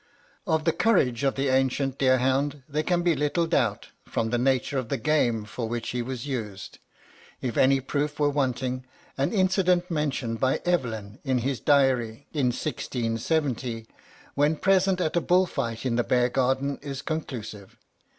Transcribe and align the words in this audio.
Of 0.47 0.63
the 0.65 0.71
courage 0.73 1.23
of 1.23 1.35
the 1.35 1.49
ancient 1.49 1.99
deer 1.99 2.17
hound 2.17 2.63
there 2.67 2.81
can 2.81 3.03
be 3.03 3.15
little 3.15 3.45
doubt, 3.45 3.89
from 4.07 4.31
the 4.31 4.39
nature 4.39 4.79
of 4.79 4.89
the 4.89 4.97
game 4.97 5.45
for 5.45 5.69
which 5.69 5.89
he 5.89 6.01
was 6.01 6.25
used. 6.25 6.79
If 7.39 7.55
any 7.55 7.79
proof 7.81 8.19
were 8.19 8.31
wanting, 8.31 8.83
an 9.15 9.31
incident 9.31 9.91
mentioned 9.91 10.39
by 10.39 10.59
Evelyn 10.65 11.19
in 11.23 11.37
his 11.37 11.59
Diary, 11.59 12.25
in 12.33 12.47
1670, 12.47 13.85
when 14.33 14.55
present 14.55 14.99
at 14.99 15.15
a 15.17 15.21
bull 15.21 15.45
fight 15.45 15.85
in 15.85 15.97
the 15.97 16.03
bear 16.03 16.29
garden, 16.29 16.79
is 16.81 17.03
conclusive. 17.03 17.77